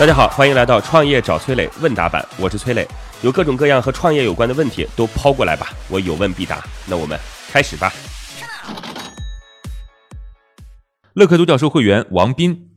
[0.00, 2.88] 大家好，欢迎来到创业找崔磊问答版，我是崔磊，
[3.20, 6.64] 有各种各样和创业有关的问题都抛过来吧，我有问必答。
[6.86, 7.92] 那我们开始吧。
[11.12, 12.70] 乐客独角兽会员王斌，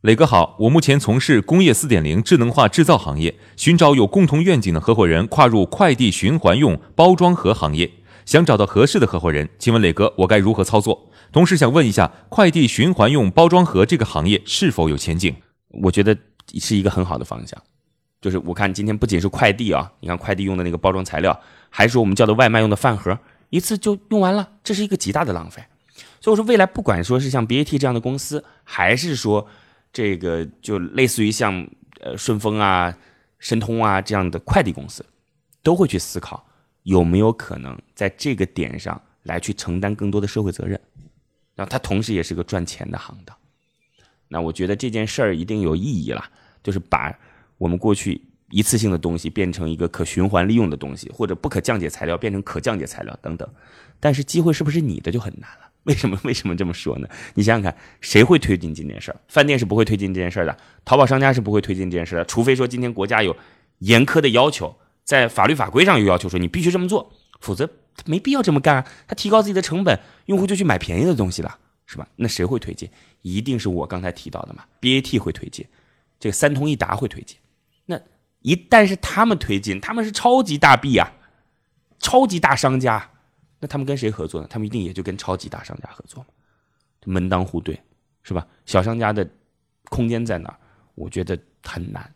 [0.00, 7.90] 磊哥好，我目前从事工业四点零智能化制造行业，寻找有共同愿景的合伙人，跨入快递循环用包装盒行业，
[8.24, 11.10] 想找到合适的合伙人，请问磊哥，我该如何操作？
[11.30, 15.36] 同时想问一下，快递循环用包装盒这个行业是否有前景？
[15.84, 16.16] 我觉得
[16.58, 17.62] 是一个很好的方向，
[18.20, 23.18] 就是我看今天不仅是快递啊，你看快递用的那个包装材料，还是我们叫的外卖用的饭盒，
[23.50, 25.62] 一次就用完了，这是一个极大的浪费。
[26.20, 29.46] 所以我说，未来不管说是像 BAT 这样的公司，还是说
[29.92, 31.66] 这个就类似于像
[32.00, 32.94] 呃顺丰啊、
[33.38, 35.04] 申通啊这样的快递公司，
[35.62, 36.44] 都会去思考
[36.82, 40.78] 有没有可能在这个点上来去承担更多的社会责任，
[41.54, 43.34] 然后它同时也是个赚钱的行当。
[44.32, 46.24] 那我觉得这件事儿一定有意义了，
[46.62, 47.12] 就是把
[47.58, 53.46] 我们过去一次性的东西变成一个可循环利用的东西，或者不可降解材料变成可降解材料等等。
[53.98, 55.70] 但是机会是不是你的就很难了？
[55.82, 56.18] 为什么？
[56.24, 57.08] 为什么这么说呢？
[57.34, 59.20] 你想想看，谁会推进这件事儿？
[59.28, 63.36] 饭店是不会推进这件事的，淘宝商家是不会推进这件事的，除非说今天国家有
[63.80, 67.68] 严苛的要求，在法律法规上有要求说你必须这么做，否则
[68.06, 68.86] 没必要这么干啊。
[69.08, 71.58] 他提高自己的成本，用户就去买便宜的东西了。
[71.90, 72.06] 是吧？
[72.14, 72.88] 那谁会推荐？
[73.22, 75.68] 一定是我刚才提到的嘛，BAT 会推荐，
[76.20, 77.36] 这个三通一达会推荐。
[77.84, 78.00] 那
[78.42, 81.12] 一旦是他们推进，他们是超级大 B 啊，
[81.98, 83.10] 超级大商家，
[83.58, 84.46] 那他们跟谁合作呢？
[84.48, 86.28] 他们一定也就跟超级大商家合作嘛，
[87.06, 87.76] 门当户对，
[88.22, 88.46] 是吧？
[88.66, 89.28] 小商家的
[89.86, 90.56] 空间在哪？
[90.94, 92.08] 我觉得很难。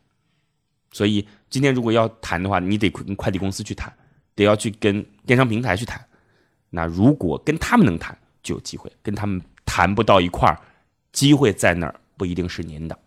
[0.93, 3.93] 所以今天如果要谈的话，你得跟快递公司去谈，
[4.37, 6.01] 得要去跟电商平台去谈。
[6.71, 9.43] 那如果跟他们能谈，就有机会；跟他们。
[9.65, 10.59] 谈不到一块儿，
[11.13, 12.99] 机会在那儿不一定是您的，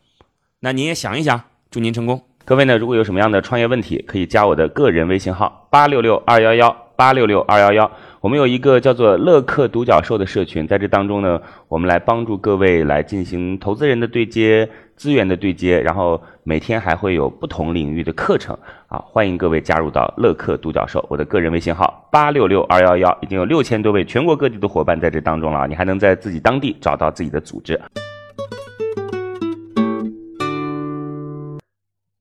[0.59, 2.23] 那您也想一想，祝您成功。
[2.45, 7.91] 各位呢，如果有什么样的创业问题，可以加我的个人微信号八六六二幺幺八六六二幺幺。
[8.19, 18.57] 我们有一个叫做乐客独角兽的社群，在这当中呢，我们来帮助各位来进行投资人的对接、资源的对接，然后每天还会有不同领域的课程
[18.87, 21.05] 啊，欢迎各位加入到乐客独角兽。
[21.09, 27.79] 我的个人微信号八六六二幺幺，已经有六千多位全国各地的伙伴在这当中了，你还能在自己当地找到自己的组织。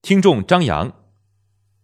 [0.02, 0.92] 听众张扬，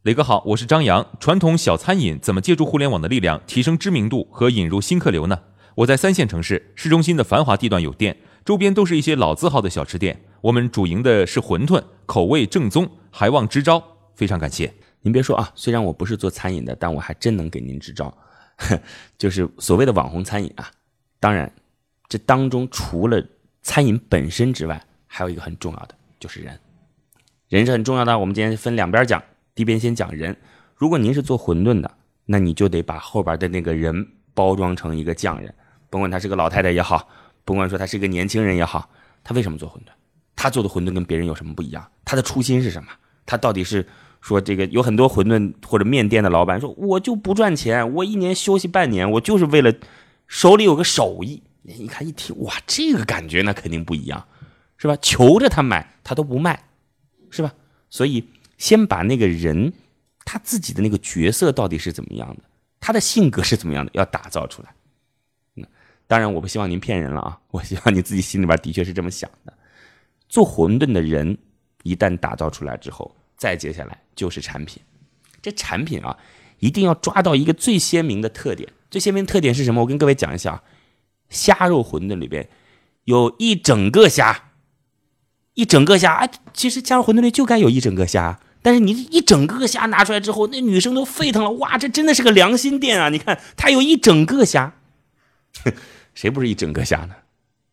[0.02, 1.06] 磊哥好，我是张扬。
[1.20, 5.38] 传统小餐饮怎么借助互联网的力量提升知名度和引入新客流呢？
[5.76, 10.20] 我在三线城市，市中心的繁华地段有店，周边都是一些老字号的小吃店。
[10.40, 13.80] 我们主营的是馄饨，口味正宗，还望支招。
[14.16, 15.12] 非常感谢您。
[15.12, 18.12] 别说啊，虽然我不是做餐饮的，但我还真能给您支招。
[19.16, 20.68] 就是所谓的网红餐饮啊，
[21.20, 21.54] 当然
[22.08, 23.24] 这当中除了
[23.62, 26.58] 餐饮本身之外，还有一个很重要的就是人。
[27.48, 29.22] 人是很重要的，我们今天分两边讲，
[29.54, 30.36] 第一边先讲人。
[30.76, 31.90] 如果您是做馄饨的，
[32.24, 35.54] 那你就得把后边的那个人包装成一个匠人，
[35.90, 37.08] 甭管他是个老太太也好，
[37.44, 38.88] 甭管说他是个年轻人也好，
[39.22, 39.92] 他为什么做馄饨？
[40.34, 41.86] 他做的馄饨跟别人有什么不一样？
[42.04, 42.88] 他的初心是什么？
[43.26, 43.86] 他到底是
[44.20, 49.72] 说这个有很多馄饨或者面店的老板说，我就不赚钱，我一年休息半年，我就是为了
[50.26, 51.42] 手里有个手艺。
[51.64, 54.26] 你看一听，哇，这个感觉那肯定不一样，
[54.78, 54.96] 是吧？
[55.00, 56.64] 求着他买，他都不卖。
[57.30, 57.52] 是吧？
[57.88, 58.26] 所以
[58.62, 59.72] 先把那个人
[60.24, 62.42] 他自己的那个角色到底是怎么样的，
[62.78, 64.72] 他的性格是怎么样的，要打造出来。
[65.56, 65.66] 嗯，
[66.06, 69.52] 当然我不希望您骗人了啊， 我希望你自己心里边的确是这么想的。
[70.28, 71.36] 做馄饨的人
[71.82, 74.80] 一旦打造出来之后，再接下来就是产品。
[75.42, 76.16] 这产品啊，
[76.60, 78.72] 一定要抓到一个最鲜明的特点。
[78.92, 79.80] 最鲜明的特点是什么？
[79.80, 80.62] 我跟各位讲一下啊，
[81.28, 82.48] 虾肉馄饨里边
[83.06, 84.50] 有一整个虾。
[85.54, 93.08] 一整个虾，哎，其实加入馄饨里就该有一整个虾，但是你一整个虾拿出来之后，那女生都沸腾了，哇，这真的是个良心店啊！
[93.08, 94.72] 你看，它有一整个虾，
[96.14, 97.14] 谁不是一整个虾呢？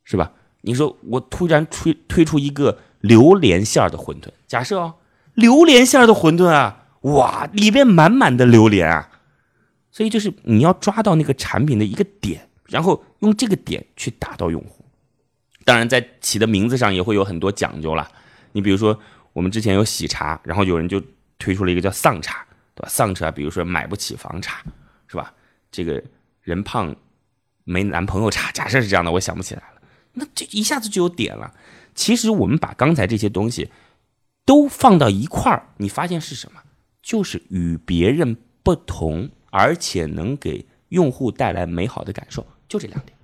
[0.04, 0.32] 是吧？
[0.62, 4.96] 你说我突然推推出一个榴莲馅的馄饨，假设哦，
[5.36, 9.10] 榴莲馅的馄饨啊，哇，里边满满的榴莲啊，
[9.92, 14.84] 所以就是你要抓到那个产品的一个点，然后用这个点去打到用户。
[15.64, 18.10] 当然，在起的名字上也会有很多讲究了。
[18.54, 19.00] 你比如说，
[19.34, 21.02] 我们之前有喜茶，然后有人就
[21.38, 22.46] 推出了一个叫丧茶，
[22.76, 22.90] 对吧？
[22.90, 24.64] 丧茶，比如说买不起房茶，
[25.08, 25.34] 是吧？
[25.72, 26.04] 这个
[26.42, 26.96] 人胖
[27.64, 29.82] 没男朋友茶， 假设是这样的，我想不起来了。
[30.14, 31.54] 那这一下子就有点了。
[31.94, 33.70] 其实我们把刚才这些东西
[34.46, 36.62] 都放到一块儿，你发现是什么？
[37.02, 43.18] 就是与别人不同，而且能给用户带来美好的感受，就这两点。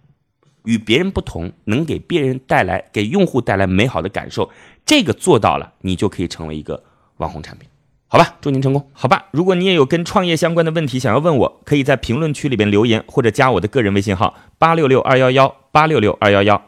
[0.66, 4.50] 与别人不同，能给别人带来给用户带来美好的感受，
[4.86, 6.84] 这个做到了，你就可以成为一个
[7.18, 7.68] 网红产品。
[8.08, 8.90] 好吧，祝您成功。
[8.94, 16.62] 好吧，如果你也有跟创业相关的问题想要问我，可以在评论区里边留言，或者加我的个人微信号八六六二幺幺八六六二幺幺。